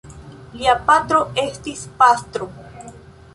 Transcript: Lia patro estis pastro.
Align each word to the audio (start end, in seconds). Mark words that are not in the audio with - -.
Lia 0.61 0.73
patro 0.87 1.19
estis 1.43 1.85
pastro. 2.01 2.49